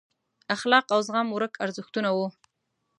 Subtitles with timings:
[0.55, 2.27] اخلاق او زغم ورک ارزښتونه وو.